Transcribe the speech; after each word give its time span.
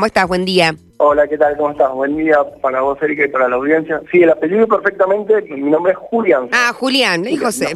¿cómo 0.00 0.06
estás? 0.06 0.28
Buen 0.28 0.46
día. 0.46 0.74
Hola, 0.96 1.28
¿qué 1.28 1.36
tal? 1.36 1.58
¿Cómo 1.58 1.72
estás? 1.72 1.92
Buen 1.92 2.16
día 2.16 2.38
para 2.62 2.80
vos, 2.80 2.96
Erika, 3.02 3.26
y 3.26 3.28
para 3.28 3.50
la 3.50 3.56
audiencia. 3.56 4.00
Sí, 4.10 4.22
el 4.22 4.30
apellido 4.30 4.66
perfectamente, 4.66 5.42
mi 5.42 5.70
nombre 5.70 5.92
es 5.92 5.98
Julián. 5.98 6.48
Ah, 6.52 6.72
Julián, 6.72 7.26
y 7.28 7.36
José. 7.36 7.66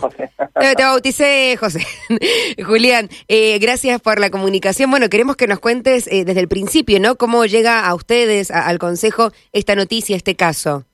te, 0.58 0.82
bauticé, 0.82 1.54
José. 1.58 1.80
Julián, 2.64 3.10
eh, 3.28 3.58
gracias 3.58 4.00
por 4.00 4.20
la 4.20 4.30
comunicación. 4.30 4.90
Bueno, 4.90 5.10
queremos 5.10 5.36
que 5.36 5.46
nos 5.46 5.60
cuentes 5.60 6.06
eh, 6.06 6.24
desde 6.24 6.40
el 6.40 6.48
principio, 6.48 6.98
¿no? 6.98 7.16
¿Cómo 7.16 7.44
llega 7.44 7.86
a 7.86 7.94
ustedes, 7.94 8.50
al 8.50 8.78
Consejo, 8.78 9.28
esta 9.52 9.74
noticia, 9.74 10.16
este 10.16 10.34
caso? 10.34 10.86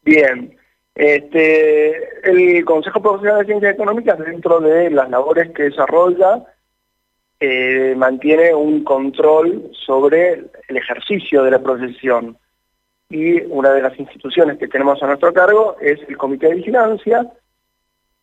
Bien. 0.00 0.56
Este, 0.94 2.30
el 2.30 2.64
Consejo 2.64 3.02
Profesional 3.02 3.40
de 3.40 3.46
Ciencias 3.46 3.74
Económicas, 3.74 4.18
dentro 4.18 4.60
de 4.60 4.88
las 4.88 5.10
labores 5.10 5.50
que 5.50 5.64
desarrolla, 5.64 6.42
eh, 7.40 7.94
mantiene 7.96 8.54
un 8.54 8.84
control 8.84 9.70
sobre 9.86 10.44
el 10.68 10.76
ejercicio 10.76 11.42
de 11.42 11.50
la 11.50 11.62
profesión. 11.62 12.38
Y 13.10 13.40
una 13.42 13.70
de 13.70 13.82
las 13.82 13.98
instituciones 13.98 14.58
que 14.58 14.68
tenemos 14.68 15.02
a 15.02 15.06
nuestro 15.06 15.32
cargo 15.32 15.76
es 15.80 16.00
el 16.08 16.16
Comité 16.16 16.48
de 16.48 16.54
Vigilancia, 16.56 17.30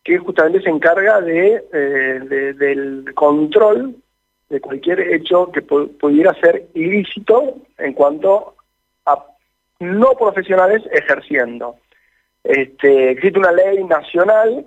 que 0.04 0.18
justamente 0.18 0.62
se 0.62 0.70
encarga 0.70 1.22
de, 1.22 1.64
eh, 1.72 2.54
del 2.58 3.14
control 3.14 3.96
de 4.50 4.60
cualquier 4.60 5.00
hecho 5.00 5.52
que 5.52 5.62
pudiera 5.62 6.34
ser 6.41 6.68
ilícito 6.74 7.55
en 7.78 7.94
cuanto 7.94 8.55
a 9.05 9.26
no 9.80 10.12
profesionales 10.14 10.82
ejerciendo. 10.91 11.76
Este, 12.44 13.12
existe 13.12 13.40
una 13.40 13.52
ley 13.52 13.84
nacional 13.84 14.66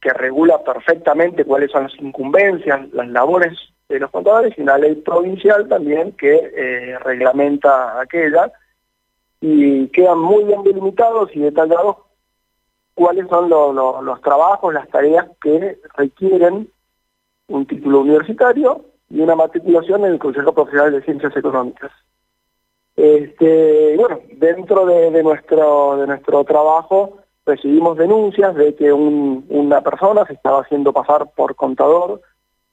que 0.00 0.12
regula 0.12 0.62
perfectamente 0.62 1.44
cuáles 1.44 1.70
son 1.70 1.84
las 1.84 1.94
incumbencias, 2.00 2.88
las 2.92 3.08
labores 3.08 3.58
de 3.88 4.00
los 4.00 4.10
contadores 4.10 4.54
y 4.56 4.62
una 4.62 4.78
ley 4.78 4.96
provincial 4.96 5.68
también 5.68 6.12
que 6.12 6.34
eh, 6.34 6.98
reglamenta 6.98 8.00
aquella 8.00 8.52
y 9.40 9.86
quedan 9.88 10.18
muy 10.18 10.44
bien 10.44 10.62
delimitados 10.62 11.30
y 11.34 11.40
detallados 11.40 11.96
cuáles 12.94 13.28
son 13.28 13.48
los 13.48 14.20
trabajos, 14.22 14.72
las 14.74 14.88
tareas 14.88 15.26
que 15.40 15.78
requieren 15.96 16.68
un 17.48 17.66
título 17.66 18.00
universitario 18.00 18.86
y 19.10 19.20
una 19.20 19.36
matriculación 19.36 20.04
en 20.04 20.12
el 20.12 20.18
Consejo 20.18 20.52
Profesional 20.52 20.92
de 20.92 21.02
Ciencias 21.02 21.36
Económicas. 21.36 21.92
Este, 22.96 23.94
bueno, 23.96 24.20
dentro 24.32 24.86
de, 24.86 25.22
nuestro, 25.22 25.98
de 25.98 26.06
nuestro 26.06 26.42
trabajo 26.44 27.18
recibimos 27.44 27.98
denuncias 27.98 28.54
de 28.56 28.74
que 28.74 28.92
una 28.92 29.82
persona 29.82 30.24
se 30.26 30.32
estaba 30.32 30.62
haciendo 30.62 30.92
pasar 30.92 31.30
por 31.36 31.54
contador 31.54 32.22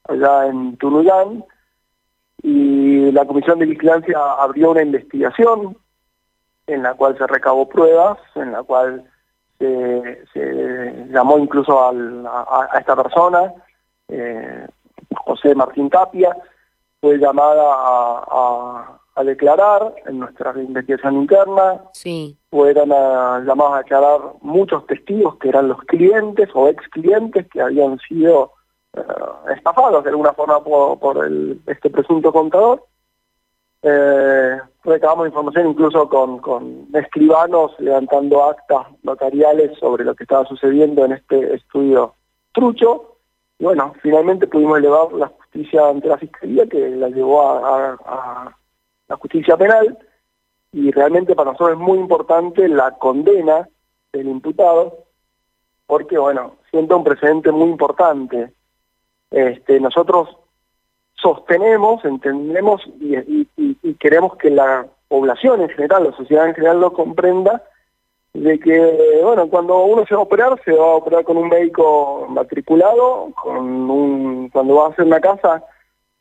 allá 0.06 0.48
en 0.48 0.78
Tunuyán 0.78 1.44
y 2.42 3.12
la 3.12 3.26
Comisión 3.26 3.60
de 3.60 3.66
Vigilancia 3.66 4.18
abrió 4.40 4.72
una 4.72 4.82
investigación 4.82 5.78
en 6.68 6.84
la 6.84 6.94
cual 6.94 7.18
se 7.18 7.28
recabó 7.28 7.68
pruebas, 7.68 8.18
en 8.36 8.52
la 8.52 8.64
cual 8.64 9.10
se, 9.60 11.06
llamó 11.10 11.38
incluso 11.38 11.80
a, 11.80 12.78
esta 12.78 12.96
persona, 12.96 13.54
eh, 14.10 14.68
José 15.16 15.56
Martín 15.56 15.90
Tapia, 15.90 16.36
fue 17.00 17.18
llamada 17.18 17.64
a, 17.66 19.00
declarar 19.24 19.94
en 20.08 20.20
nuestra 20.20 20.54
investigación 20.56 21.16
interna. 21.16 21.82
Sí. 21.94 22.36
Fueron 22.50 22.90
llamados 22.90 23.76
a 23.76 23.78
declarar 23.78 24.20
muchos 24.42 24.86
testigos 24.88 25.38
que 25.38 25.50
eran 25.50 25.68
los 25.68 25.80
clientes 25.84 26.50
o 26.54 26.68
ex 26.68 26.88
clientes 26.90 27.48
que 27.50 27.62
habían 27.62 28.00
sido 28.00 28.54
eh, 28.96 29.02
estafados 29.56 30.04
de 30.04 30.10
alguna 30.10 30.34
forma 30.34 30.64
por, 30.64 31.30
este 31.68 31.90
presunto 31.90 32.32
contador. 32.32 32.86
Eh, 33.82 34.58
recabamos 34.84 35.28
información 35.28 35.68
incluso 35.68 36.08
con, 36.08 36.88
escribanos 36.94 37.74
levantando 37.80 38.44
actas 38.44 38.88
notariales 39.04 39.78
sobre 39.78 40.06
lo 40.06 40.16
que 40.16 40.24
estaba 40.24 40.46
sucediendo 40.46 41.04
en 41.04 41.14
este 41.14 41.56
estudio 41.56 42.16
trucho 42.54 43.14
y 43.60 43.66
bueno, 43.66 43.94
finalmente 44.02 44.48
pudimos 44.48 44.78
elevar 44.78 45.12
la 45.14 45.28
justicia 45.28 45.88
ante 45.88 46.08
la 46.08 46.18
Fiscalía 46.18 46.66
que 46.68 46.90
la 46.90 47.10
llevó 47.10 47.42
a, 47.42 48.56
la 49.08 49.16
justicia 49.18 49.58
penal 49.58 49.98
y 50.72 50.92
realmente 50.92 51.36
para 51.36 51.52
nosotros 51.52 51.78
es 51.78 51.78
muy 51.78 52.00
importante 52.00 52.68
la 52.68 52.92
condena 52.92 53.68
del 54.12 54.28
imputado 54.28 55.06
porque 55.86 56.18
bueno, 56.18 56.56
siento 56.72 56.98
un 56.98 57.04
precedente 57.04 57.52
muy 57.52 57.70
importante. 57.70 58.54
Este, 59.34 59.80
nosotros 59.80 60.30
sostenemos, 61.16 62.06
entendemos 62.06 62.84
y, 63.02 63.48
queremos 63.96 64.36
que 64.38 64.52
la 64.52 64.86
población 65.08 65.62
en 65.62 65.70
general, 65.70 66.04
la 66.04 66.16
sociedad 66.16 66.48
en 66.48 66.54
general 66.54 66.80
lo 66.80 66.94
comprenda, 66.94 67.64
de 68.34 68.60
que, 68.60 69.22
bueno, 69.24 69.48
cuando 69.50 69.86
uno 69.86 70.06
se 70.06 70.14
va 70.14 70.22
a 70.22 70.24
operar, 70.24 70.62
se 70.64 70.72
va 70.74 70.86
a 70.86 70.96
operar 70.98 71.24
con 71.24 71.38
un 71.38 71.50
médico 71.50 72.28
matriculado, 72.30 73.32
con 73.42 73.90
un, 73.90 74.50
cuando 74.50 74.76
va 74.76 74.88
a 74.88 74.90
hacer 74.90 75.06
una 75.06 75.20
casa, 75.20 75.64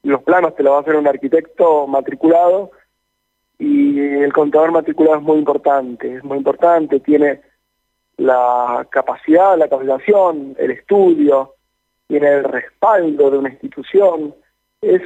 los 0.05 0.23
planos 0.23 0.55
te 0.55 0.63
lo 0.63 0.73
va 0.73 0.79
a 0.79 0.81
hacer 0.81 0.97
un 0.97 1.07
arquitecto 1.07 1.87
matriculado, 1.87 2.71
y 3.59 3.99
el 3.99 4.33
contador 4.33 4.73
matriculado 4.73 5.19
es 5.19 5.23
muy 5.23 5.37
importante, 5.37 6.17
es 6.17 6.25
muy 6.25 6.39
importante, 6.39 7.01
tiene 7.01 7.43
la 8.17 8.87
capacidad, 8.91 9.59
la 9.59 9.69
capacitación, 9.69 10.57
el 10.59 10.71
estudio, 10.71 11.55
tiene 12.13 12.29
el 12.29 12.45
respaldo 12.45 13.31
de 13.31 13.39
una 13.39 13.49
institución, 13.49 14.35
es 14.83 15.01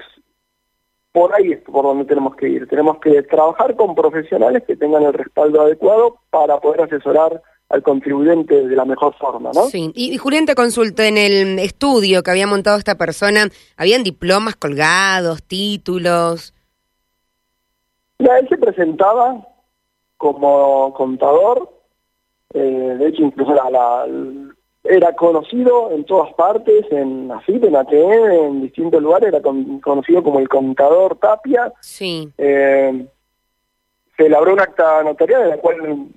por 1.12 1.32
ahí 1.36 1.52
es 1.52 1.60
por 1.60 1.84
donde 1.84 2.04
tenemos 2.04 2.34
que 2.34 2.48
ir. 2.48 2.66
Tenemos 2.66 2.98
que 2.98 3.22
trabajar 3.22 3.76
con 3.76 3.94
profesionales 3.94 4.64
que 4.66 4.74
tengan 4.74 5.04
el 5.04 5.12
respaldo 5.12 5.60
adecuado 5.60 6.18
para 6.30 6.58
poder 6.58 6.82
asesorar 6.82 7.40
al 7.68 7.82
contribuyente 7.84 8.66
de 8.66 8.74
la 8.74 8.84
mejor 8.84 9.14
forma, 9.18 9.52
¿no? 9.54 9.66
Sí, 9.66 9.92
y, 9.94 10.16
Julián 10.16 10.46
te 10.46 10.56
consultó 10.56 11.04
en 11.04 11.16
el 11.16 11.60
estudio 11.60 12.24
que 12.24 12.32
había 12.32 12.48
montado 12.48 12.76
esta 12.76 12.96
persona, 12.96 13.50
¿habían 13.76 14.02
diplomas 14.02 14.56
colgados, 14.56 15.44
títulos? 15.44 16.54
Ya, 18.18 18.36
él 18.38 18.48
se 18.48 18.58
presentaba 18.58 19.46
como 20.16 20.92
contador, 20.94 21.70
eh, 22.52 22.96
de 22.98 23.06
hecho 23.06 23.22
incluso 23.22 23.54
la, 23.54 24.06
era 24.88 25.12
conocido 25.14 25.91
en 25.92 26.04
todas 26.04 26.32
partes, 26.34 26.84
en 26.91 27.30
AFIP, 27.30 27.64
en 27.64 27.76
ATM, 27.76 28.30
en 28.30 28.62
distintos 28.62 29.02
lugares, 29.02 29.28
era 29.28 29.41
conocido 29.41 30.22
como 30.22 30.38
el 30.38 30.48
contador 30.48 31.16
Tapia. 31.16 31.72
Sí. 31.80 32.32
Eh, 32.38 33.06
se 34.16 34.26
elaboró 34.26 34.52
un 34.52 34.60
acta 34.60 35.02
notarial 35.02 35.42
en 35.42 35.48
la 35.50 35.58
cual 35.58 36.08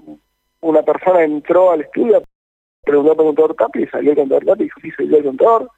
una 0.62 0.84
persona 0.84 1.24
entró 1.24 1.72
al 1.72 1.82
estudio, 1.82 2.24
preguntó 2.84 3.12
al 3.12 3.18
contador 3.18 3.56
Tapia 3.56 3.82
y 3.82 3.88
salió 3.88 4.12
el 4.12 4.18
contador 4.18 4.46
Tapia 4.46 4.64
y 4.64 4.66
dijo, 4.66 4.80
sí, 4.82 4.92
soy 4.92 5.10
yo 5.10 5.18
el 5.18 5.24
contador. 5.24 5.70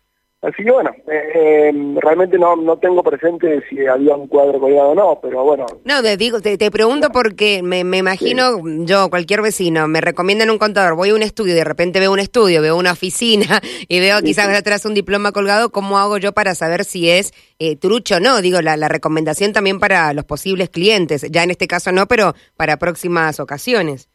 Así 0.42 0.64
que 0.64 0.72
bueno, 0.72 0.90
eh, 1.08 1.70
em, 1.70 1.96
realmente 1.98 2.40
no, 2.40 2.56
no 2.56 2.78
tengo 2.78 3.04
presente 3.04 3.64
si 3.70 3.86
había 3.86 4.16
un 4.16 4.28
cuadro 4.28 4.60
colgado 4.60 4.90
o 4.90 4.96
no, 4.96 5.20
pero 5.22 5.44
bueno. 5.44 5.68
No, 5.86 6.02
te, 6.02 6.18
digo, 6.18 6.42
te, 6.42 6.72
pregunto 6.72 7.10
porque 7.12 7.62
me, 7.62 7.84
me 7.84 7.98
imagino, 7.98 8.60
yo, 8.86 9.12
cualquier 9.12 9.44
vecino, 9.44 9.88
me 9.88 10.02
recomiendan 10.02 10.50
un 10.50 10.58
contador, 10.58 10.96
voy 10.96 11.10
a 11.10 11.16
un 11.16 11.22
estudio, 11.22 11.54
de 11.54 11.64
repente 11.64 12.00
veo 12.00 12.12
un 12.12 12.18
estudio, 12.18 12.62
veo 12.62 12.76
una 12.76 12.94
oficina 12.94 13.62
y 13.88 14.00
veo 14.00 14.20
quizás 14.22 14.50
atrás 14.58 14.84
un 14.86 14.96
diploma 14.96 15.32
colgado, 15.32 15.72
¿cómo 15.72 16.00
hago 16.00 16.18
yo 16.18 16.32
para 16.32 16.56
saber 16.56 16.86
si 16.86 17.12
es 17.12 17.34
eh, 17.60 17.76
trucho 17.76 18.16
o 18.16 18.20
no? 18.20 18.42
Digo, 18.42 18.62
la, 18.62 18.78
la 18.78 18.88
recomendación 18.88 19.54
también 19.54 19.80
para 19.80 20.12
los 20.14 20.26
posibles 20.26 20.70
clientes, 20.70 21.22
ya 21.30 21.44
en 21.44 21.52
este 21.52 21.68
caso 21.68 21.92
no, 21.92 22.08
pero 22.08 22.34
para 22.58 22.78
próximas 22.78 23.40
ocasiones. 23.40 24.10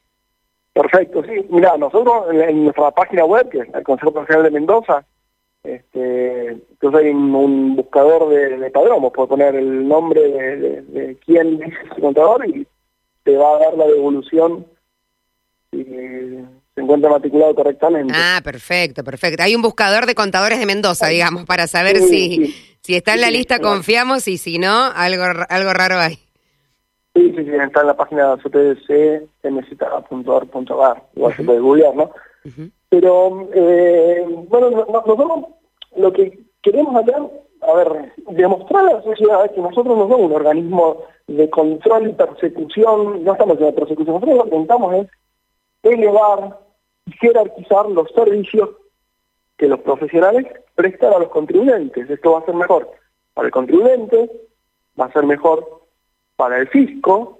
Perfecto, 0.76 1.22
sí. 1.22 1.46
Mira, 1.48 1.78
nosotros 1.78 2.26
en, 2.32 2.64
nuestra 2.64 2.90
página 2.90 3.24
web, 3.24 3.48
que 3.48 3.60
es 3.60 3.74
el 3.74 3.82
Consejo 3.82 4.12
Profesional 4.12 4.44
de 4.44 4.50
Mendoza, 4.50 5.06
este, 5.66 6.48
entonces 6.48 7.00
hay 7.02 7.10
un, 7.10 7.74
buscador 7.74 8.28
de, 8.28 8.56
de 8.58 8.70
padrón, 8.70 9.10
puedes 9.12 9.28
poner 9.28 9.56
el 9.56 9.88
nombre 9.88 10.20
de, 10.20 11.16
quién 11.24 11.60
es 11.62 11.74
el 11.96 12.00
contador 12.00 12.48
y 12.48 12.66
te 13.24 13.36
va 13.36 13.56
a 13.56 13.58
dar 13.58 13.74
la 13.76 13.86
devolución 13.86 14.64
si 15.72 15.84
se 15.84 16.46
encuentra 16.76 17.10
matriculado 17.10 17.54
correctamente. 17.54 18.14
Ah, 18.16 18.40
perfecto, 18.44 19.02
perfecto. 19.02 19.42
Hay 19.42 19.56
un 19.56 19.62
buscador 19.62 20.06
de 20.06 20.14
contadores 20.14 20.60
de 20.60 20.66
Mendoza, 20.66 21.08
digamos, 21.08 21.44
para 21.44 21.66
saber 21.66 21.98
si, 21.98 22.54
si 22.82 22.94
está 22.94 23.14
en 23.14 23.22
la 23.22 23.30
lista 23.30 23.58
confiamos 23.58 24.28
y 24.28 24.38
si 24.38 24.58
no, 24.58 24.84
algo, 24.94 25.24
algo 25.48 25.72
raro 25.72 25.98
hay. 25.98 26.14
Sí, 27.14 27.32
sí, 27.34 27.44
sí, 27.44 27.50
está 27.50 27.80
en 27.80 27.86
la 27.88 27.96
página 27.96 28.36
cpdc.mz.org.ar, 28.36 29.32
igual 31.16 31.34
se 31.34 31.42
puede 31.42 31.58
googlear, 31.58 31.96
¿no? 31.96 32.12
Pero, 32.88 33.48
eh, 33.52 34.24
bueno, 34.48 34.70
nosotros 34.70 35.46
lo 35.96 36.12
que 36.12 36.38
queremos 36.62 36.94
hacer, 36.96 37.22
a 37.62 37.72
ver, 37.74 38.12
demostrar 38.30 38.86
a 38.86 38.92
la 38.94 39.02
sociedad 39.02 39.50
que 39.50 39.60
nosotros 39.60 39.96
no 39.96 40.08
somos 40.08 40.30
un 40.30 40.32
organismo 40.32 41.02
de 41.26 41.50
control 41.50 42.08
y 42.08 42.12
persecución, 42.12 43.24
no 43.24 43.32
estamos 43.32 43.58
en 43.58 43.66
la 43.66 43.72
persecución, 43.72 44.14
nosotros 44.14 44.36
lo 44.36 44.44
que 44.44 44.48
intentamos 44.50 44.94
es 44.94 45.08
elevar 45.82 46.60
y 47.06 47.12
jerarquizar 47.12 47.88
los 47.90 48.10
servicios 48.10 48.70
que 49.56 49.68
los 49.68 49.80
profesionales 49.80 50.46
prestan 50.74 51.14
a 51.14 51.18
los 51.18 51.28
contribuyentes. 51.28 52.10
Esto 52.10 52.32
va 52.32 52.40
a 52.40 52.44
ser 52.44 52.54
mejor 52.54 52.90
para 53.34 53.46
el 53.46 53.52
contribuyente, 53.52 54.30
va 54.98 55.06
a 55.06 55.12
ser 55.12 55.24
mejor 55.24 55.82
para 56.36 56.58
el 56.58 56.68
fisco 56.68 57.38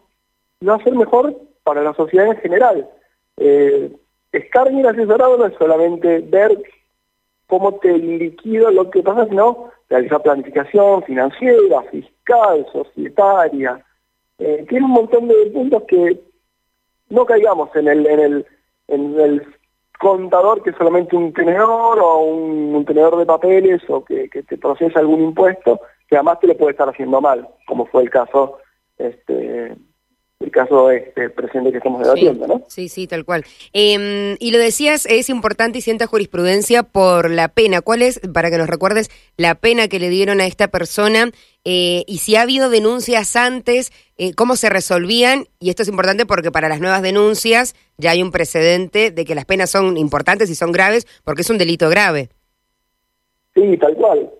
y 0.60 0.66
va 0.66 0.76
a 0.76 0.84
ser 0.84 0.94
mejor 0.94 1.36
para 1.62 1.82
la 1.82 1.94
sociedad 1.94 2.28
en 2.28 2.36
general. 2.38 2.88
Eh, 3.36 3.92
estar 4.32 4.70
bien 4.70 4.86
asesorado 4.86 5.36
no 5.36 5.46
es 5.46 5.54
solamente 5.58 6.20
ver 6.20 6.62
cómo 7.46 7.74
te 7.76 7.96
liquido 7.96 8.70
lo 8.70 8.90
que 8.90 9.02
pasa, 9.02 9.26
sino 9.26 9.70
realizar 9.88 10.22
planificación 10.22 11.02
financiera, 11.04 11.82
fiscal, 11.90 12.66
societaria. 12.72 13.84
Eh, 14.38 14.66
tiene 14.68 14.86
un 14.86 14.92
montón 14.92 15.28
de 15.28 15.34
puntos 15.52 15.84
que 15.88 16.20
no 17.08 17.24
caigamos 17.24 17.70
en 17.76 17.88
el, 17.88 19.46
contador 19.98 20.62
que 20.62 20.70
es 20.70 20.76
solamente 20.76 21.16
un 21.16 21.32
tenedor 21.32 21.98
o 21.98 22.18
un, 22.18 22.84
tenedor 22.84 23.16
de 23.16 23.24
papeles 23.24 23.82
o 23.88 24.04
que, 24.04 24.28
que, 24.28 24.42
te 24.42 24.58
procesa 24.58 24.98
algún 24.98 25.22
impuesto, 25.22 25.80
que 26.06 26.16
además 26.16 26.40
te 26.40 26.48
lo 26.48 26.56
puede 26.56 26.72
estar 26.72 26.88
haciendo 26.88 27.20
mal, 27.20 27.48
como 27.66 27.86
fue 27.86 28.02
el 28.02 28.10
caso 28.10 28.58
este, 28.98 29.74
el 30.40 30.50
caso 30.50 30.90
este 30.90 31.30
presente 31.30 31.70
que 31.70 31.78
estamos 31.78 32.02
debatiendo, 32.02 32.46
¿no? 32.46 32.62
Sí, 32.68 32.88
sí, 32.88 33.06
tal 33.06 33.24
cual. 33.24 33.44
Em, 33.72 34.36
y 34.38 34.50
lo 34.50 34.58
decías, 34.58 35.06
es 35.06 35.30
importante 35.30 35.78
y 35.78 35.80
sienta 35.80 36.06
jurisprudencia 36.06 36.82
por 36.82 37.30
la 37.30 37.48
pena. 37.48 37.80
¿Cuál 37.80 38.02
es, 38.02 38.20
para 38.34 38.50
que 38.50 38.58
nos 38.58 38.68
recuerdes, 38.68 39.10
la 39.38 39.54
pena 39.54 39.88
que 39.88 39.98
le 39.98 40.10
dieron 40.10 40.40
a 40.40 40.46
esta 40.46 40.68
persona? 40.68 41.30
Eh, 41.64 42.04
y 42.06 42.18
si 42.18 42.36
ha 42.36 42.42
habido 42.42 42.68
denuncias 42.68 43.34
antes, 43.34 43.92
eh, 44.18 44.34
¿cómo 44.34 44.56
se 44.56 44.68
resolvían? 44.68 45.46
Y 45.58 45.70
esto 45.70 45.82
es 45.82 45.88
importante 45.88 46.26
porque 46.26 46.52
para 46.52 46.68
las 46.68 46.80
nuevas 46.80 47.00
denuncias 47.00 47.74
ya 47.96 48.10
hay 48.10 48.22
un 48.22 48.30
precedente 48.30 49.10
de 49.10 49.24
que 49.24 49.34
las 49.34 49.46
penas 49.46 49.70
son 49.70 49.96
importantes 49.96 50.50
y 50.50 50.54
son 50.54 50.70
graves 50.70 51.06
porque 51.24 51.42
es 51.42 51.50
un 51.50 51.58
delito 51.58 51.88
grave. 51.88 52.28
Sí, 53.54 53.76
tal 53.78 53.94
cual. 53.94 54.30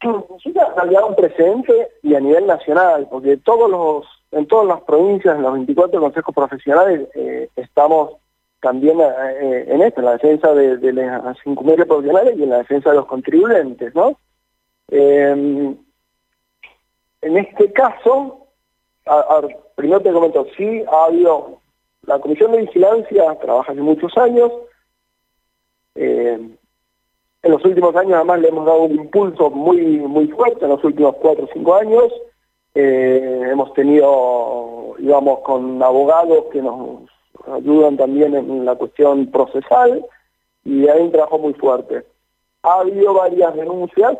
Sí, 0.44 0.54
ha 0.56 1.04
un 1.04 1.16
precedente 1.16 1.88
y 2.04 2.14
a 2.14 2.20
nivel 2.20 2.46
nacional, 2.46 3.08
porque 3.10 3.36
todos 3.38 3.68
los 3.68 4.06
en 4.30 4.46
todas 4.46 4.66
las 4.66 4.80
provincias, 4.82 5.36
en 5.36 5.42
los 5.42 5.52
24 5.54 6.00
consejos 6.00 6.34
profesionales, 6.34 7.08
eh, 7.14 7.48
estamos 7.56 8.16
también 8.60 9.00
eh, 9.00 9.64
en 9.68 9.82
esto, 9.82 10.00
en 10.00 10.06
la 10.06 10.12
defensa 10.12 10.52
de, 10.52 10.76
de 10.76 10.92
las 10.92 11.36
incumbencias 11.44 11.86
profesionales 11.86 12.34
y 12.36 12.42
en 12.42 12.50
la 12.50 12.58
defensa 12.58 12.90
de 12.90 12.96
los 12.96 13.06
contribuyentes, 13.06 13.94
¿no? 13.94 14.18
Em, 14.88 15.76
en 17.20 17.36
este 17.36 17.72
caso, 17.72 18.46
primero 19.74 20.00
te 20.00 20.12
comento, 20.12 20.46
sí 20.56 20.82
ha 20.90 21.04
habido, 21.04 21.60
la 22.02 22.18
Comisión 22.18 22.52
de 22.52 22.62
Vigilancia 22.62 23.34
trabaja 23.40 23.72
hace 23.72 23.80
muchos 23.80 24.16
años, 24.16 24.50
em, 25.94 26.56
en 27.42 27.52
los 27.52 27.64
últimos 27.64 27.94
años 27.96 28.14
además 28.14 28.40
le 28.40 28.48
hemos 28.48 28.66
dado 28.66 28.82
un 28.82 28.92
impulso 28.92 29.50
muy 29.50 29.80
muy 29.98 30.26
fuerte, 30.28 30.64
en 30.64 30.70
los 30.70 30.82
últimos 30.84 31.16
cuatro 31.16 31.44
o 31.44 31.50
cinco 31.52 31.74
años, 31.74 32.12
eh, 32.80 33.50
hemos 33.50 33.72
tenido, 33.74 34.94
digamos, 34.98 35.40
con 35.40 35.82
abogados 35.82 36.44
que 36.52 36.62
nos 36.62 37.10
ayudan 37.52 37.96
también 37.96 38.36
en 38.36 38.64
la 38.64 38.76
cuestión 38.76 39.32
procesal 39.32 40.06
y 40.64 40.86
hay 40.86 41.00
un 41.00 41.10
trabajo 41.10 41.40
muy 41.40 41.54
fuerte. 41.54 42.04
Ha 42.62 42.80
habido 42.80 43.14
varias 43.14 43.52
denuncias. 43.56 44.18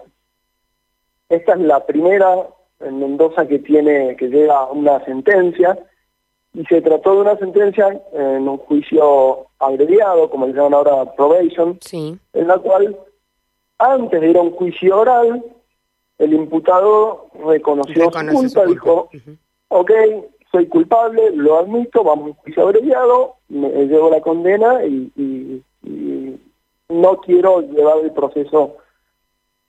Esta 1.28 1.52
es 1.52 1.60
la 1.60 1.86
primera 1.86 2.48
en 2.80 2.98
Mendoza 2.98 3.46
que 3.46 3.60
tiene 3.60 4.16
que 4.16 4.26
llega 4.26 4.58
a 4.58 4.72
una 4.72 5.04
sentencia 5.04 5.78
y 6.52 6.64
se 6.64 6.82
trató 6.82 7.14
de 7.14 7.20
una 7.20 7.36
sentencia 7.36 8.00
en 8.12 8.48
un 8.48 8.58
juicio 8.58 9.46
abreviado, 9.60 10.28
como 10.30 10.48
le 10.48 10.54
llaman 10.54 10.74
ahora 10.74 11.12
probation, 11.14 11.78
en 11.92 12.48
la 12.48 12.58
cual 12.58 12.98
antes 13.78 14.20
de 14.20 14.30
ir 14.30 14.36
a 14.36 14.42
un 14.42 14.50
juicio 14.50 14.98
oral 14.98 15.44
el 16.18 16.34
imputado 16.34 17.28
reconoció 17.46 18.10
su 18.10 18.32
culpa, 18.34 18.66
dijo, 18.66 19.08
ok, 19.68 19.90
soy 20.50 20.66
culpable, 20.66 21.30
lo 21.32 21.58
admito, 21.58 22.02
vamos 22.02 22.24
a 22.24 22.28
un 22.28 22.34
juicio 22.34 22.62
abreviado, 22.64 23.36
me 23.48 23.68
llevo 23.86 24.10
la 24.10 24.20
condena 24.20 24.84
y, 24.84 25.62
no 26.90 27.18
quiero 27.18 27.60
llevar 27.60 27.98
el 27.98 28.12
proceso 28.12 28.78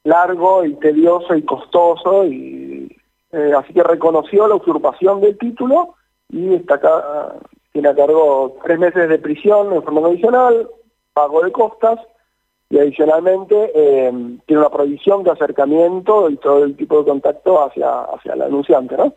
largo 0.05 0.63
y 0.63 0.73
tedioso 0.75 1.35
y 1.35 1.43
costoso 1.43 2.25
y 2.25 2.97
eh, 3.33 3.51
así 3.57 3.73
que 3.73 3.83
reconoció 3.83 4.47
la 4.47 4.55
usurpación 4.55 5.19
del 5.19 5.37
título 5.37 5.95
y 6.29 6.53
está 6.53 6.75
acá, 6.75 7.35
tiene 7.73 7.89
a 7.89 7.95
cargo 7.95 8.57
tres 8.63 8.79
meses 8.79 9.09
de 9.09 9.19
prisión 9.19 9.73
en 9.73 9.83
forma 9.83 9.99
condicional, 9.99 10.69
pago 11.13 11.43
de 11.43 11.51
costas 11.51 11.99
y 12.69 12.77
adicionalmente 12.77 13.71
eh, 13.73 14.11
tiene 14.45 14.61
una 14.61 14.69
prohibición 14.69 15.23
de 15.23 15.31
acercamiento 15.31 16.29
y 16.29 16.37
todo 16.37 16.63
el 16.63 16.75
tipo 16.75 16.99
de 16.99 17.09
contacto 17.09 17.63
hacia, 17.63 18.01
hacia 18.01 18.33
el 18.33 18.43
anunciante, 18.43 18.95
¿no? 18.95 19.13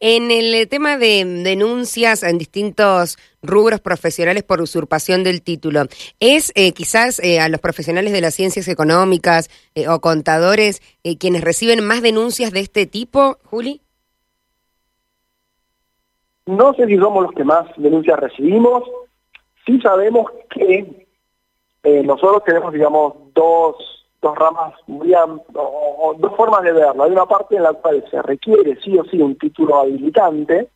En 0.00 0.30
el 0.30 0.66
tema 0.68 0.96
de 0.96 1.24
denuncias 1.44 2.22
en 2.22 2.38
distintos 2.38 3.18
rubros 3.42 3.80
profesionales 3.80 4.44
por 4.44 4.62
usurpación 4.62 5.24
del 5.24 5.42
título, 5.42 5.82
¿es 6.20 6.52
eh, 6.54 6.72
quizás 6.72 7.18
eh, 7.18 7.40
a 7.40 7.48
los 7.48 7.60
profesionales 7.60 8.12
de 8.12 8.20
las 8.20 8.34
ciencias 8.34 8.68
económicas 8.68 9.50
o 9.88 10.00
contadores 10.00 10.80
quienes 11.18 11.42
reciben 11.42 11.84
más 11.84 12.02
denuncias 12.02 12.52
de 12.52 12.60
este 12.60 12.86
tipo, 12.86 13.38
Juli? 13.44 13.82
No 16.46 16.72
sé 16.74 16.86
si 16.86 16.96
somos 16.96 17.24
los 17.24 17.32
que 17.32 17.44
más 17.44 17.66
denuncias 17.76 18.18
recibimos, 18.18 18.84
sí 19.66 19.80
sabemos 19.80 20.30
que 20.50 21.01
eh, 21.82 22.02
nosotros 22.02 22.44
tenemos, 22.44 22.72
digamos, 22.72 23.14
dos, 23.34 23.76
dos 24.20 24.38
ramas 24.38 24.74
muy 24.86 25.12
o, 25.14 26.14
dos 26.16 26.36
formas 26.36 26.62
de 26.62 26.72
verlo. 26.72 27.02
Hay 27.02 27.10
una 27.10 27.26
parte 27.26 27.56
en 27.56 27.64
la 27.64 27.72
cual 27.72 28.04
se 28.10 28.22
requiere 28.22 28.78
sí 28.80 28.96
o 28.98 29.04
sí 29.04 29.20
un 29.20 29.36
título 29.36 29.76
habilitante, 29.76 30.68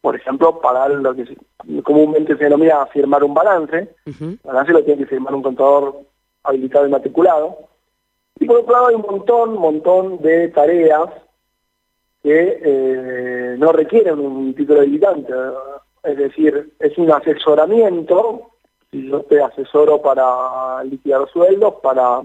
por 0.00 0.16
ejemplo, 0.16 0.60
para 0.60 0.88
lo 0.88 1.14
que 1.14 1.36
comúnmente 1.82 2.36
se 2.36 2.44
denomina 2.44 2.86
firmar 2.86 3.24
un 3.24 3.34
balance. 3.34 3.94
El 4.06 4.38
balance 4.44 4.72
lo 4.72 4.84
tiene 4.84 5.02
que 5.02 5.08
firmar 5.08 5.34
un 5.34 5.42
contador 5.42 6.02
habilitado 6.42 6.86
y 6.86 6.90
matriculado. 6.90 7.58
Y 8.38 8.46
por 8.46 8.58
otro 8.58 8.72
lado 8.72 8.86
hay 8.88 8.94
un 8.94 9.02
montón, 9.02 9.54
montón 9.54 10.22
de 10.22 10.48
tareas 10.48 11.08
que 12.22 12.60
eh, 12.62 13.56
no 13.58 13.72
requieren 13.72 14.18
un 14.20 14.54
título 14.54 14.80
habilitante. 14.80 15.32
Es 16.04 16.16
decir, 16.16 16.74
es 16.78 16.96
un 16.98 17.10
asesoramiento 17.10 18.50
yo 18.92 19.22
te 19.22 19.42
asesoro 19.42 20.00
para 20.00 20.82
liquidar 20.84 21.28
sueldos, 21.30 21.74
para 21.82 22.22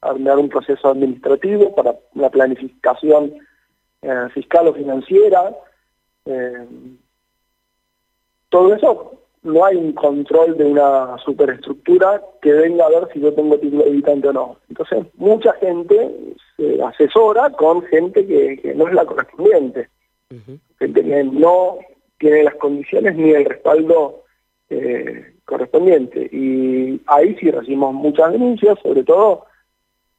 armar 0.00 0.38
un 0.38 0.48
proceso 0.48 0.88
administrativo, 0.88 1.74
para 1.74 1.94
la 2.14 2.30
planificación 2.30 3.34
eh, 4.02 4.28
fiscal 4.32 4.68
o 4.68 4.74
financiera, 4.74 5.54
eh, 6.24 6.66
todo 8.48 8.74
eso 8.74 9.20
no 9.42 9.64
hay 9.64 9.76
un 9.76 9.92
control 9.92 10.56
de 10.56 10.64
una 10.64 11.16
superestructura 11.18 12.20
que 12.42 12.52
venga 12.52 12.84
a 12.84 12.90
ver 12.90 13.08
si 13.12 13.20
yo 13.20 13.32
tengo 13.32 13.58
título 13.58 13.84
habitante 13.84 14.28
o 14.28 14.32
no. 14.32 14.56
Entonces, 14.68 15.06
mucha 15.14 15.52
gente 15.54 16.34
se 16.56 16.82
asesora 16.82 17.50
con 17.50 17.82
gente 17.82 18.26
que, 18.26 18.74
no 18.74 18.88
es 18.88 18.94
la 18.94 19.06
correspondiente, 19.06 19.88
gente 20.78 21.04
que 21.04 21.24
no 21.24 21.78
tiene 22.18 22.44
las 22.44 22.54
condiciones 22.56 23.16
ni 23.16 23.30
el 23.30 23.46
respaldo 23.46 24.24
eh, 24.68 25.34
correspondiente. 25.50 26.30
Y 26.32 27.00
ahí 27.06 27.36
sí 27.38 27.50
recibimos 27.50 27.92
muchas 27.92 28.32
denuncias, 28.32 28.78
sobre 28.82 29.02
todo 29.02 29.44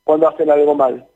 cuando 0.04 0.28
hacen 0.28 0.52
algo 0.52 0.76
mal. 0.76 1.08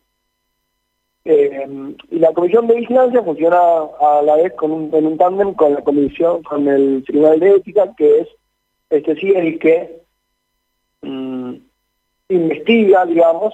Eh, 1.25 1.67
y 2.12 2.19
la 2.19 2.34
comisión 2.34 2.67
de 2.67 2.75
vigilancia 2.75 3.24
funciona 3.24 3.57
a 4.00 4.22
la 4.24 4.36
vez 4.38 4.53
con 4.53 4.72
un, 4.72 4.93
en 4.93 5.07
un 5.07 5.17
tándem 5.17 5.53
con 5.53 5.74
la 5.74 5.84
comisión, 5.84 6.41
con 6.43 6.67
el 6.67 7.03
tribunal 7.03 7.39
de 7.39 7.55
ética, 7.55 7.93
que 7.98 8.19
es 8.22 8.27
este 8.89 9.15
sí 9.15 9.34
el 9.36 9.60
que 9.60 10.01
mm, 11.01 11.55
investiga, 12.29 13.05
digamos, 13.05 13.53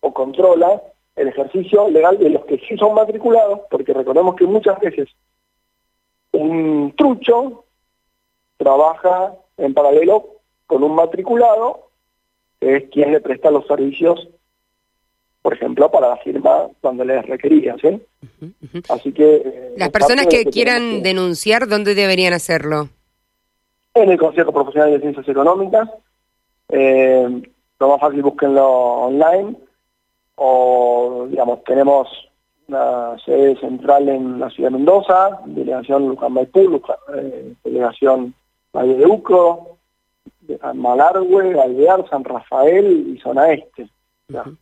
o 0.00 0.12
controla 0.12 0.82
el 1.16 1.28
ejercicio 1.28 1.88
legal 1.88 2.18
de 2.18 2.30
los 2.30 2.44
que 2.44 2.58
sí 2.58 2.76
son 2.76 2.94
matriculados, 2.94 3.60
porque 3.70 3.94
recordemos 3.94 4.36
que 4.36 4.46
muchas 4.46 4.78
veces 4.78 5.08
un 6.32 6.92
trucho 6.96 7.65
trabaja 8.56 9.34
en 9.56 9.74
paralelo 9.74 10.36
con 10.66 10.82
un 10.82 10.94
matriculado, 10.94 11.90
que 12.60 12.76
es 12.76 12.84
quien 12.90 13.12
le 13.12 13.20
presta 13.20 13.50
los 13.50 13.66
servicios, 13.66 14.28
por 15.42 15.54
ejemplo, 15.54 15.90
para 15.90 16.08
la 16.08 16.16
firma 16.16 16.68
cuando 16.80 17.04
les 17.04 17.24
requería, 17.24 17.76
¿sí? 17.80 18.02
Así 18.88 19.12
que... 19.12 19.36
Eh, 19.36 19.74
Las 19.76 19.90
personas 19.90 20.26
que, 20.26 20.44
quieran 20.46 21.02
denunciar, 21.02 21.68
¿dónde 21.68 21.94
deberían 21.94 22.32
hacerlo? 22.32 22.88
En 23.94 24.10
el 24.10 24.18
Consejo 24.18 24.52
Profesional 24.52 24.90
de 24.90 25.00
Ciencias 25.00 25.28
Económicas. 25.28 25.88
Eh, 26.68 27.42
lo 27.78 27.88
más 27.88 28.00
fácil, 28.00 28.22
búsquenlo 28.22 28.66
online. 28.66 29.56
O, 30.34 31.26
digamos, 31.30 31.62
tenemos 31.64 32.08
una 32.68 33.16
sede 33.24 33.56
central 33.60 34.08
en 34.08 34.40
la 34.40 34.50
ciudad 34.50 34.70
de 34.70 34.76
Mendoza, 34.78 35.40
delegación 35.46 36.08
Luján 36.08 36.32
Maipú, 36.32 36.82
eh, 37.14 37.54
delegación 37.62 38.34
Valle 38.76 38.94
de 38.96 39.06
Uco, 39.06 39.78
Malargüe, 40.74 41.58
Alvear, 41.58 42.08
San 42.10 42.24
Rafael 42.24 43.14
y 43.14 43.18
zona 43.20 43.52
este. 43.52 43.88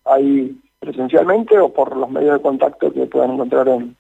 Ahí 0.05 0.57
presencialmente 0.79 1.59
o 1.59 1.73
por 1.73 1.97
los 1.97 2.09
medios 2.11 2.35
de 2.35 2.43
contacto 2.43 2.93
que 2.93 3.07
puedan 3.07 3.33
encontrar 3.33 3.69
en, 3.69 3.97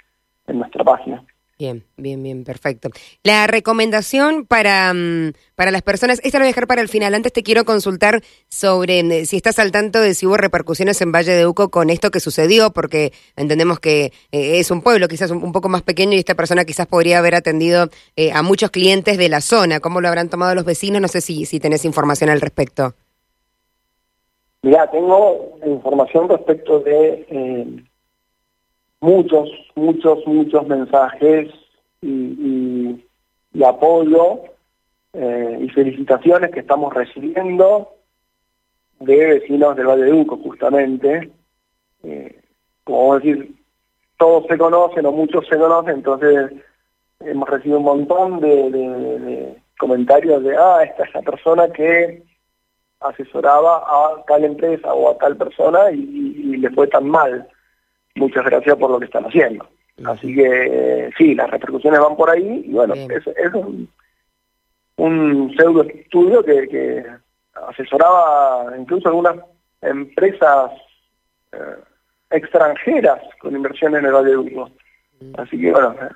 en 0.46 0.58
nuestra 0.58 0.84
página. 0.84 1.24
Bien, 1.56 1.84
bien, 1.96 2.20
bien, 2.20 2.42
perfecto. 2.42 2.90
La 3.22 3.46
recomendación 3.46 4.44
para, 4.44 4.92
mm, 4.92 5.34
para 5.54 5.70
las 5.70 5.82
personas, 5.82 6.20
esta 6.24 6.38
la 6.38 6.44
voy 6.44 6.48
a 6.48 6.50
dejar 6.50 6.66
para 6.66 6.82
el 6.82 6.88
final. 6.88 7.14
Antes 7.14 7.32
te 7.32 7.44
quiero 7.44 7.64
consultar 7.64 8.22
sobre 8.48 9.04
mm, 9.04 9.24
si 9.24 9.36
estás 9.36 9.60
al 9.60 9.70
tanto 9.70 10.00
de 10.00 10.14
si 10.14 10.26
hubo 10.26 10.36
repercusiones 10.36 11.00
en 11.00 11.12
Valle 11.12 11.32
de 11.32 11.46
Uco 11.46 11.70
con 11.70 11.90
esto 11.90 12.10
que 12.10 12.18
sucedió, 12.18 12.72
porque 12.72 13.12
entendemos 13.36 13.78
que 13.78 14.06
eh, 14.32 14.58
es 14.58 14.72
un 14.72 14.82
pueblo 14.82 15.06
quizás 15.06 15.30
un, 15.30 15.52
poco 15.52 15.68
más 15.68 15.82
pequeño 15.82 16.14
y 16.14 16.18
esta 16.18 16.34
persona 16.34 16.64
quizás 16.64 16.88
podría 16.88 17.18
haber 17.18 17.36
atendido 17.36 17.88
eh, 18.16 18.32
a 18.32 18.42
muchos 18.42 18.72
clientes 18.72 19.16
de 19.16 19.28
la 19.28 19.40
zona. 19.40 19.78
¿Cómo 19.78 20.00
lo 20.00 20.08
habrán 20.08 20.28
tomado 20.28 20.56
los 20.56 20.64
vecinos? 20.64 21.00
No 21.00 21.08
sé 21.08 21.20
si, 21.20 21.46
si 21.46 21.60
tenés 21.60 21.84
información 21.84 22.30
al 22.30 22.40
respecto. 22.40 22.94
Mira, 24.62 24.90
tengo 24.90 25.56
información 25.64 26.28
respecto 26.28 26.80
de... 26.80 27.26
Eh 27.30 27.84
muchos, 29.04 29.50
muchos, 29.74 30.26
muchos 30.26 30.66
mensajes 30.66 31.52
y, 32.00 33.04
apoyo 33.64 34.40
eh, 35.12 35.58
y 35.62 35.68
felicitaciones 35.70 36.50
que 36.50 36.60
estamos 36.60 36.92
recibiendo 36.92 37.90
de 39.00 39.16
vecinos 39.26 39.76
del 39.76 39.86
Valle 39.86 40.04
de 40.04 40.12
Uco, 40.12 40.36
justamente. 40.38 41.30
Eh, 42.02 42.40
como 42.82 43.14
decir, 43.14 43.54
todos 44.18 44.46
se 44.48 44.58
conocen 44.58 45.06
o 45.06 45.12
muchos 45.12 45.46
se 45.46 45.56
conocen, 45.56 45.94
entonces 45.96 46.52
hemos 47.20 47.48
recibido 47.48 47.78
un 47.78 47.84
montón 47.84 48.40
de, 48.40 49.56
comentarios 49.78 50.42
de, 50.44 50.56
ah, 50.56 50.82
esta 50.82 51.04
es 51.04 51.14
la 51.14 51.22
persona 51.22 51.68
que 51.68 52.22
asesoraba 53.00 53.84
a 53.86 54.24
tal 54.26 54.44
empresa 54.44 54.92
o 54.92 55.10
a 55.10 55.18
tal 55.18 55.36
persona 55.36 55.90
y 55.90 56.56
le 56.56 56.70
fue 56.70 56.86
tan 56.86 57.08
mal 57.08 57.48
muchas 58.14 58.44
gracias 58.44 58.76
por 58.76 58.90
lo 58.90 58.98
que 58.98 59.06
están 59.06 59.24
haciendo. 59.24 59.68
Así 60.04 60.34
que 60.34 61.10
sí, 61.16 61.34
las 61.34 61.50
repercusiones 61.50 62.00
van 62.00 62.16
por 62.16 62.30
ahí 62.30 62.64
y 62.66 62.72
bueno, 62.72 62.94
es, 62.94 63.24
un, 64.96 65.54
pseudo 65.56 65.82
estudio 65.82 66.42
que, 66.42 67.06
asesoraba 67.68 68.76
incluso 68.76 69.08
algunas 69.08 69.36
empresas 69.80 70.72
eh, 71.52 71.76
extranjeras 72.30 73.20
con 73.40 73.54
inversiones 73.54 74.00
en 74.00 74.06
el 74.06 74.12
Valle 74.12 74.30
de 74.30 74.36
Uco. 74.36 74.70
Así 75.38 75.60
que 75.60 75.70
bueno, 75.70 75.94
eh, 76.02 76.08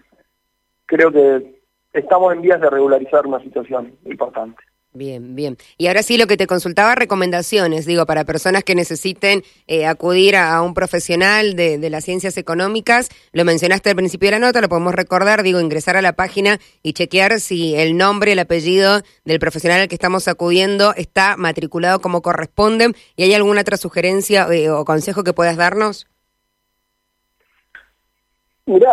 creo 0.87 1.13
que 1.13 1.61
estamos 1.93 2.33
en 2.33 2.43
vías 2.43 2.61
de 2.61 2.71
regularizar 2.71 3.27
una 3.27 3.41
situación 3.41 3.97
importante. 4.05 4.61
Bien, 4.99 5.37
bien. 5.37 5.57
Y 5.77 5.87
ahora 5.87 6.03
sí, 6.03 6.19
lo 6.19 6.27
que 6.27 6.37
te 6.37 6.49
consultaba, 6.49 6.97
recomendaciones, 6.97 7.87
digo, 7.87 8.05
para 8.05 8.25
personas 8.25 8.65
que 8.65 8.75
necesiten 8.75 9.45
eh, 9.69 9.87
acudir 9.87 10.35
a, 10.35 10.61
un 10.61 10.75
profesional 10.75 11.55
de, 11.55 11.79
las 11.89 12.05
ciencias 12.05 12.37
económicas. 12.37 13.09
Lo 13.31 13.45
mencionaste 13.45 13.91
al 13.91 13.95
principio 13.95 14.27
de 14.27 14.41
la 14.41 14.47
nota, 14.49 14.61
lo 14.61 14.69
podemos 14.69 14.93
recordar, 14.93 15.45
digo, 15.45 15.61
ingresar 15.61 15.97
a 15.97 16.03
la 16.03 16.15
página 16.15 16.59
y 16.83 16.95
chequear 16.95 17.39
si 17.39 17.77
el 17.77 17.97
nombre, 17.97 18.33
el 18.33 18.41
apellido 18.41 19.03
del 19.25 19.39
profesional 19.39 19.83
al 19.83 19.89
que 19.89 19.95
estamos 19.95 20.27
acudiendo 20.27 20.93
está 20.97 21.37
matriculado 21.37 22.01
como 22.01 22.21
corresponde. 22.21 22.93
¿Y 23.15 23.23
hay 23.23 23.35
alguna 23.35 23.61
otra 23.61 23.77
sugerencia 23.77 24.49
eh, 24.53 24.69
o 24.69 24.85
consejo 24.85 25.23
que 25.23 25.33
puedas 25.33 25.57
darnos? 25.57 26.09
Mira, 28.67 28.93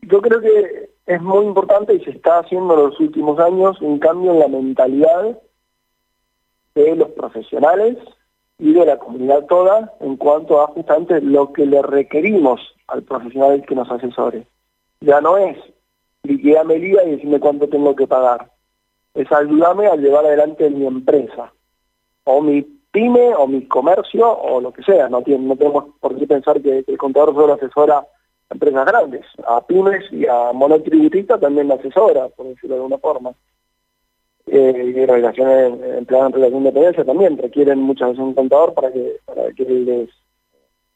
yo 0.00 0.20
creo 0.20 0.40
que 0.40 0.81
es 1.06 1.20
muy 1.20 1.44
importante 1.44 1.94
y 1.94 2.04
se 2.04 2.10
está 2.10 2.38
haciendo 2.38 2.74
en 2.74 2.90
los 2.90 3.00
últimos 3.00 3.38
años 3.38 3.80
un 3.80 3.98
cambio 3.98 4.32
en 4.32 4.38
la 4.38 4.48
mentalidad 4.48 5.38
de 6.74 6.96
los 6.96 7.08
profesionales 7.10 7.98
y 8.58 8.72
de 8.72 8.86
la 8.86 8.98
comunidad 8.98 9.46
toda 9.46 9.92
en 10.00 10.16
cuanto 10.16 10.60
a 10.60 10.68
justamente 10.68 11.20
lo 11.20 11.52
que 11.52 11.66
le 11.66 11.82
requerimos 11.82 12.60
al 12.86 13.02
profesional 13.02 13.64
que 13.66 13.74
nos 13.74 13.90
asesore. 13.90 14.46
Ya 15.00 15.20
no 15.20 15.36
es 15.36 15.56
liquidame 16.22 16.76
el 16.76 16.84
IVA 16.84 17.04
y 17.04 17.10
decirme 17.12 17.40
cuánto 17.40 17.68
tengo 17.68 17.96
que 17.96 18.06
pagar. 18.06 18.50
Es 19.14 19.30
ayudarme 19.32 19.86
a 19.86 19.96
llevar 19.96 20.24
adelante 20.24 20.70
mi 20.70 20.86
empresa, 20.86 21.52
o 22.24 22.40
mi 22.40 22.62
pyme, 22.92 23.34
o 23.34 23.46
mi 23.46 23.66
comercio, 23.66 24.30
o 24.30 24.60
lo 24.60 24.72
que 24.72 24.82
sea. 24.82 25.08
No, 25.08 25.18
no 25.20 25.56
tenemos 25.56 25.84
por 26.00 26.16
qué 26.16 26.26
pensar 26.26 26.60
que, 26.62 26.84
el 26.86 26.98
contador 26.98 27.34
solo 27.34 27.54
asesora 27.54 28.06
empresas 28.52 28.86
grandes, 28.86 29.26
a 29.46 29.60
pymes 29.66 30.04
y 30.12 30.26
a 30.26 30.52
monotributistas 30.52 31.40
también 31.40 31.68
la 31.68 31.74
asesora, 31.74 32.28
por 32.28 32.46
decirlo 32.46 32.76
de 32.76 32.80
alguna 32.80 32.98
forma. 32.98 33.32
Eh, 34.46 34.92
y 34.96 35.06
relaciones 35.06 35.80
empleadas 35.98 36.28
en 36.28 36.32
relación 36.34 36.64
de 36.64 36.70
dependencia 36.70 37.04
también 37.04 37.38
requieren 37.38 37.78
muchas 37.78 38.08
veces 38.08 38.24
un 38.24 38.34
contador 38.34 38.74
para 38.74 38.92
que, 38.92 39.18
para 39.24 39.52
que 39.52 39.64
les 39.64 40.10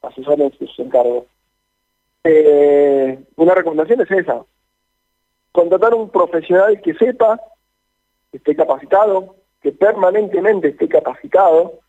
asesoren 0.03 0.53
sus 0.59 0.79
encargos. 0.79 1.25
Eh, 2.25 3.19
una 3.37 3.55
recomendación 3.55 4.01
es 4.01 4.11
esa, 4.11 4.45
contratar 5.53 5.95
un 5.95 6.11
profesional 6.11 6.81
que 6.83 6.95
sepa, 6.95 7.41
que 8.31 8.39
esté 8.39 8.57
capacitado, 8.57 9.37
que 9.63 9.73
permanentemente 9.73 10.69
esté 10.69 10.89
capacitado, 10.89 11.81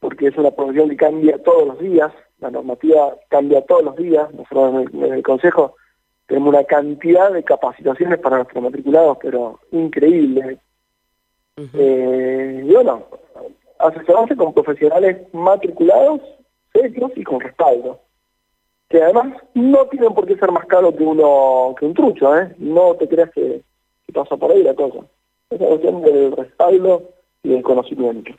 porque 0.00 0.28
es 0.28 0.36
una 0.36 0.52
profesión 0.52 0.88
que 0.88 0.96
cambia 0.96 1.42
todos 1.42 1.66
los 1.66 1.78
días, 1.80 2.12
la 2.40 2.50
normativa 2.50 3.16
cambia 3.28 3.62
todos 3.62 3.84
los 3.84 3.96
días, 3.96 4.32
nosotros 4.32 4.86
en 4.92 5.12
el, 5.12 5.22
Consejo 5.22 5.76
tenemos 6.26 6.50
una 6.50 6.64
cantidad 6.64 7.32
de 7.32 7.42
capacitaciones 7.42 8.18
para 8.18 8.36
nuestros 8.36 8.62
matriculados, 8.62 9.18
pero 9.20 9.60
increíble. 9.72 10.58
Eh, 11.74 12.64
y 12.64 12.72
bueno, 12.72 13.06
asesorarse 13.78 14.36
con 14.36 14.52
profesionales 14.52 15.16
matriculados, 15.32 16.20
serios 16.72 17.10
y 17.16 17.24
con 17.24 17.40
respaldo. 17.40 18.00
Que 18.88 19.02
además 19.02 19.42
no 19.54 19.86
tienen 19.86 20.14
por 20.14 20.26
qué 20.26 20.36
ser 20.36 20.50
más 20.52 20.66
caros 20.66 20.94
que 20.94 21.04
uno 21.04 21.74
que 21.78 21.84
un 21.86 21.94
trucho, 21.94 22.36
¿eh? 22.38 22.54
No 22.58 22.94
te 22.94 23.08
creas 23.08 23.30
que, 23.30 23.62
pasa 24.14 24.36
por 24.36 24.50
ahí 24.50 24.62
la 24.62 24.74
cosa. 24.74 25.00
Es 25.50 25.58
una 25.58 25.68
cuestión 25.68 26.02
del 26.02 26.36
respaldo 26.36 27.10
y 27.42 27.50
del 27.50 27.62
conocimiento. 27.62 28.32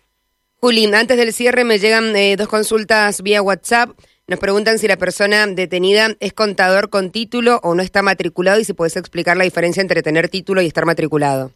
Juli, 0.61 0.93
antes 0.93 1.15
del 1.15 1.31
cierre 1.31 1.63
me 1.63 1.79
llegan 1.79 2.13
eh, 2.17 2.35
dos 2.35 2.49
consultas 2.49 3.21
vía 3.21 3.41
WhatsApp. 3.41 3.91
Nos 4.27 4.39
preguntan 4.39 4.77
si 4.77 4.89
la 4.89 4.97
persona 4.97 5.47
detenida 5.47 6.07
es 6.19 6.33
contador 6.33 6.89
con 6.89 7.11
título 7.11 7.61
o 7.63 7.75
no 7.75 7.81
está 7.81 8.01
matriculado 8.01 8.59
y 8.59 8.65
si 8.65 8.73
puedes 8.73 8.97
explicar 8.97 9.37
la 9.37 9.45
diferencia 9.45 9.79
entre 9.79 10.03
tener 10.03 10.27
título 10.27 10.61
y 10.61 10.65
estar 10.65 10.85
matriculado. 10.85 11.51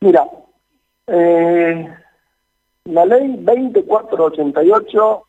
Mira, 0.00 0.28
eh, 1.06 1.94
la 2.86 3.06
ley 3.06 3.36
2488 3.38 5.26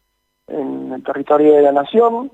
en 0.47 0.93
el 0.93 1.03
territorio 1.03 1.53
de 1.53 1.61
la 1.61 1.73
Nación 1.73 2.31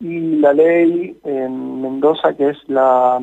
y 0.00 0.36
la 0.36 0.52
ley 0.52 1.18
en 1.24 1.80
Mendoza 1.80 2.34
que 2.34 2.50
es 2.50 2.58
la 2.68 3.18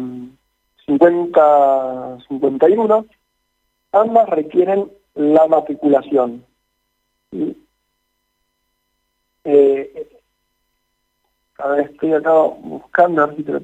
5051 0.87 3.05
ambas 3.91 4.29
requieren 4.29 4.91
la 5.15 5.47
matriculación. 5.47 6.45
Eh, 9.43 10.09
a 11.57 11.67
ver, 11.69 11.91
estoy 11.91 12.13
acá 12.13 12.33
buscando 12.33 13.21
a 13.21 13.27
ver 13.27 13.35
si 13.35 13.43
te 13.43 13.51
lo 13.53 13.61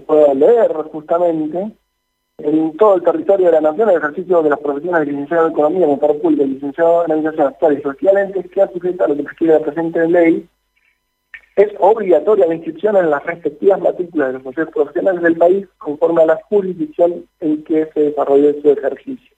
puedo, 0.00 0.34
leer 0.34 0.72
justamente. 0.90 1.76
En 2.38 2.76
todo 2.76 2.96
el 2.96 3.02
territorio 3.02 3.46
de 3.46 3.52
la 3.52 3.60
nación, 3.60 3.90
el 3.90 3.98
ejercicio 3.98 4.42
de 4.42 4.50
las 4.50 4.58
profesiones 4.58 5.00
de 5.00 5.06
licenciado 5.12 5.46
en 5.46 5.52
Economía, 5.52 5.86
Motor 5.86 6.20
Público 6.20 6.42
y 6.42 6.48
licenciado 6.48 7.04
en 7.04 7.12
Administración 7.12 7.48
Actual 7.48 7.78
y 7.78 7.82
Socialmente 7.82 8.48
queda 8.48 8.72
sujeta 8.72 9.04
a 9.04 9.08
lo 9.08 9.16
que 9.16 9.22
prescribe 9.22 9.52
la 9.52 9.60
presente 9.60 10.08
ley 10.08 10.48
es 11.56 11.68
obligatoria 11.78 12.46
la 12.46 12.54
inscripción 12.54 12.96
en 12.96 13.10
las 13.10 13.24
respectivas 13.24 13.80
matrículas 13.80 14.28
de 14.28 14.32
los 14.34 14.42
consejos 14.42 14.74
profesionales 14.74 15.22
del 15.22 15.36
país 15.36 15.66
conforme 15.78 16.22
a 16.22 16.26
la 16.26 16.40
jurisdicción 16.48 17.26
en 17.40 17.62
que 17.64 17.86
se 17.92 18.00
desarrolle 18.00 18.60
su 18.62 18.70
ejercicio. 18.70 19.36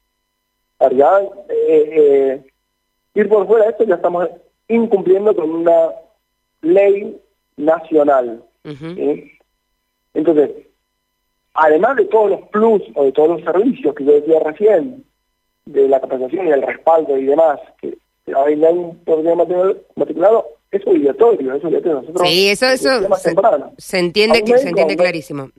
Para 0.79 1.21
eh, 1.49 1.51
eh, 1.69 2.45
ir 3.15 3.29
por 3.29 3.47
fuera 3.47 3.65
de 3.65 3.71
esto 3.73 3.85
ya 3.85 3.97
estamos 3.97 4.29
incumpliendo 4.69 5.35
con 5.35 5.51
una 5.51 5.91
ley 6.63 7.21
nacional. 7.57 8.43
Entonces, 10.15 10.51
además 11.55 11.97
de 11.97 12.05
todos 12.07 12.31
los 12.31 12.49
plus 12.49 12.83
o 12.95 13.05
de 13.05 13.13
todos 13.13 13.31
los 13.31 13.43
servicios 13.43 13.95
que 13.95 14.05
yo 14.05 14.13
decía 14.13 14.41
recién, 14.41 15.05
de 15.67 15.89
la 15.89 16.01
capacitación 16.01 16.47
y 16.47 16.51
el 16.51 16.63
respaldo 16.63 17.17
y 17.17 17.25
demás, 17.25 17.59
que 17.81 17.97
hay 18.35 18.55
un 18.55 18.99
programa 19.05 19.45
matriculado, 19.97 20.47
es 20.77 20.87
obligatorio, 20.87 21.55
es 21.55 21.65
obligatorio. 21.65 22.01
Nosotros, 22.01 22.29
sí, 22.29 22.49
eso, 22.49 22.67
eso 22.67 22.89
se, 23.77 23.99
entiende, 23.99 24.43
que, 24.43 24.59
se 24.59 24.69
entiende 24.69 24.97
clarísimo. 24.97 25.51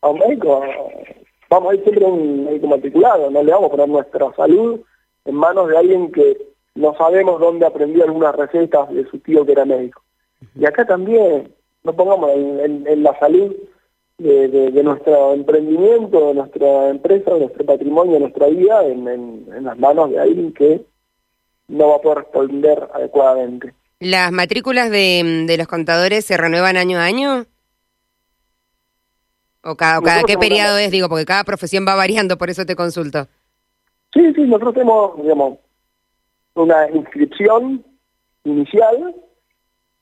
A 0.00 0.08
un 0.08 0.18
médico, 0.18 0.62
vamos 1.50 1.72
a 1.72 1.74
ir 1.74 1.82
siempre 1.82 2.04
a 2.04 2.08
un 2.08 2.44
médico 2.44 2.66
matriculado, 2.66 3.30
no 3.30 3.42
le 3.42 3.52
vamos 3.52 3.68
a 3.68 3.70
poner 3.70 3.88
nuestra 3.88 4.32
salud 4.34 4.80
en 5.24 5.34
manos 5.34 5.68
de 5.68 5.78
alguien 5.78 6.12
que 6.12 6.36
no 6.74 6.94
sabemos 6.96 7.40
dónde 7.40 7.66
aprendió 7.66 8.04
algunas 8.04 8.34
recetas 8.36 8.90
de 8.92 9.06
su 9.06 9.18
tío 9.20 9.44
que 9.44 9.52
era 9.52 9.64
médico. 9.64 10.02
Y 10.54 10.66
acá 10.66 10.84
también, 10.86 11.52
no 11.82 11.92
pongamos 11.94 12.30
en, 12.32 13.02
la 13.02 13.18
salud 13.18 13.54
de, 14.18 14.82
nuestro 14.82 15.32
emprendimiento, 15.32 16.28
de 16.28 16.34
nuestra 16.34 16.90
empresa, 16.90 17.34
de 17.34 17.40
nuestro 17.40 17.64
patrimonio, 17.64 18.14
de 18.14 18.20
nuestra 18.20 18.46
vida, 18.48 18.86
en, 18.86 19.08
en 19.08 19.64
las 19.64 19.78
manos 19.78 20.10
de 20.10 20.20
alguien 20.20 20.52
que 20.52 20.84
no 21.68 21.88
va 21.88 21.96
a 21.96 22.00
poder 22.00 22.18
responder 22.18 22.88
adecuadamente. 22.92 23.74
¿Las 23.98 24.30
matrículas 24.30 24.90
de, 24.90 25.44
de 25.46 25.56
los 25.56 25.66
contadores 25.66 26.24
se 26.24 26.36
renuevan 26.36 26.76
año 26.76 26.98
a 26.98 27.04
año? 27.04 27.46
¿O 29.62 29.74
cada, 29.74 30.00
cada 30.00 30.22
qué 30.22 30.38
periodo 30.38 30.78
es? 30.78 30.90
Digo, 30.90 31.08
porque 31.08 31.24
cada 31.24 31.42
profesión 31.42 31.84
va 31.86 31.94
variando, 31.96 32.38
por 32.38 32.50
eso 32.50 32.64
te 32.64 32.76
consulto. 32.76 33.26
Sí, 34.14 34.32
sí, 34.34 34.42
nosotros 34.42 34.74
tenemos, 34.74 35.20
digamos, 35.20 35.58
una 36.54 36.88
inscripción 36.90 37.84
inicial 38.44 39.14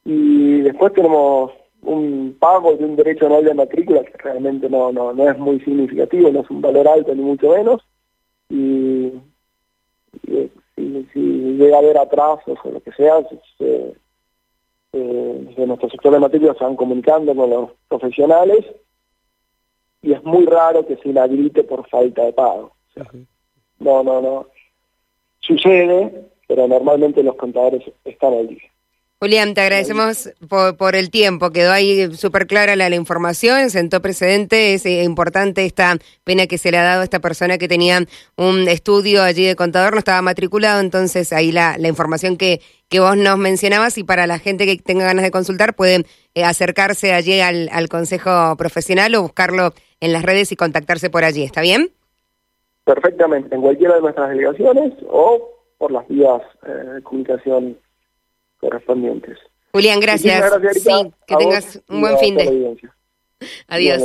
y 0.05 0.61
después 0.61 0.93
tenemos 0.93 1.53
un 1.83 2.37
pago 2.39 2.75
de 2.77 2.85
un 2.85 2.97
derecho 2.97 3.27
anual 3.27 3.45
de 3.45 3.55
matrícula 3.55 4.05
que 4.05 4.17
realmente 4.19 4.69
no, 4.69 4.93
no, 4.93 5.13
no 5.13 5.31
es 5.31 5.39
muy 5.39 5.61
significativo, 5.61 6.31
no 6.31 6.41
es 6.41 6.51
un 6.51 6.61
valor 6.61 6.87
alto 6.87 7.15
ni 7.15 7.23
mucho 7.23 7.51
menos. 7.51 7.83
Y, 8.51 9.13
si, 11.13 11.21
llega 11.21 11.77
a 11.77 11.81
haber 11.81 11.99
atrasos 11.99 12.59
o 12.65 12.71
lo 12.71 12.81
que 12.81 12.93
sea, 12.93 13.27
se, 13.59 13.95
eh, 14.93 15.55
nuestro 15.67 15.91
sector 15.91 16.13
de 16.13 16.21
matrícula 16.21 16.55
se 16.55 16.65
van 16.65 16.77
comunicando 16.77 17.35
con 17.35 17.51
los 17.51 17.71
profesionales 17.89 18.65
y 20.03 20.13
es 20.13 20.23
muy 20.23 20.47
raro 20.47 20.87
que 20.87 20.97
se 20.97 21.09
inhabilite 21.09 21.65
por 21.65 21.89
falta 21.89 22.25
de 22.25 22.33
pago. 22.33 22.77
no, 23.79 24.03
no, 24.03 24.21
no. 24.21 24.47
Sucede, 25.41 26.31
pero 26.47 26.69
normalmente 26.69 27.23
los 27.23 27.37
contadores 27.37 27.83
están 28.05 28.35
al 28.35 28.49
día. 28.49 28.74
Julián, 29.25 29.55
te 29.55 29.63
agradecemos 29.63 30.29
por, 30.77 30.95
el 30.95 31.09
tiempo. 31.09 31.51
Quedó 31.51 31.73
ahí 31.73 32.15
súper 32.15 32.47
clara 32.47 32.77
la, 32.77 32.95
información, 32.95 33.71
sentó 33.71 34.03
precedente. 34.03 34.75
Es 34.75 34.85
eh, 34.85 35.03
importante 35.03 35.65
esta 35.65 35.97
pena 36.25 36.47
que 36.47 36.59
se 36.59 36.71
le 36.71 36.77
ha 36.77 36.83
dado 36.83 37.01
a 37.01 37.05
esta 37.05 37.21
persona 37.21 37.57
que 37.57 37.67
tenía 37.67 38.01
un 38.37 38.69
estudio 38.69 39.23
allí 39.23 39.47
de 39.47 39.57
contador, 39.57 39.95
no 39.95 39.99
estaba 39.99 40.21
matriculado. 40.21 40.79
Entonces, 40.79 41.33
ahí 41.33 41.53
la, 41.53 41.79
la 41.79 41.89
información 41.89 42.37
que, 42.37 42.61
que 42.91 43.01
vos 43.01 43.17
nos 43.17 43.39
mencionabas 43.39 43.97
y 43.97 44.05
para 44.05 44.27
la 44.27 44.39
gente 44.39 44.67
que 44.67 44.77
tenga 44.77 45.07
ganas 45.07 45.25
de 45.25 45.31
consultar 45.31 45.73
pueden 45.73 46.05
eh, 46.35 46.45
acercarse 46.45 47.15
allí 47.15 47.41
al, 47.41 47.71
al 47.73 47.89
Consejo 47.89 48.55
Profesional 48.59 49.15
o 49.15 49.23
buscarlo 49.23 49.73
en 50.01 50.13
las 50.13 50.23
redes 50.23 50.53
y 50.53 50.57
contactarse 50.57 51.09
por 51.09 51.25
allí. 51.25 51.45
¿Está 51.45 51.63
bien? 51.63 51.89
Perfectamente, 52.85 53.55
en 53.55 53.63
cualquiera 53.63 53.95
de 53.95 54.03
nuestras 54.03 54.29
delegaciones 54.29 54.93
o 55.09 55.49
por 55.79 55.93
las 55.93 56.07
vías 56.09 56.43
eh, 56.67 56.71
de 56.97 57.03
comunicación 57.03 57.79
correspondientes. 58.65 59.39
Julián, 59.73 60.01
gracias. 60.01 60.53
sí, 60.75 61.13
que 61.27 61.37
tengas 61.37 61.81
un 61.89 62.01
buen 62.01 62.19
fin 62.19 62.37
de. 62.37 62.77
Adiós. 63.69 64.03